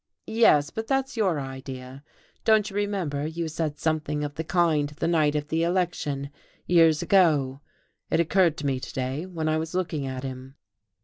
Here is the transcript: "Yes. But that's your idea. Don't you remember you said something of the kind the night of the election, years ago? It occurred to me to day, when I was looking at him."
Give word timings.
"Yes. 0.25 0.71
But 0.71 0.87
that's 0.87 1.15
your 1.15 1.39
idea. 1.39 2.03
Don't 2.43 2.71
you 2.71 2.75
remember 2.75 3.27
you 3.27 3.47
said 3.47 3.77
something 3.77 4.23
of 4.23 4.33
the 4.33 4.43
kind 4.43 4.89
the 4.89 5.07
night 5.07 5.35
of 5.35 5.49
the 5.49 5.61
election, 5.61 6.31
years 6.65 7.03
ago? 7.03 7.61
It 8.09 8.19
occurred 8.19 8.57
to 8.57 8.65
me 8.65 8.79
to 8.79 8.93
day, 8.93 9.27
when 9.27 9.47
I 9.47 9.59
was 9.59 9.75
looking 9.75 10.07
at 10.07 10.23
him." 10.23 10.55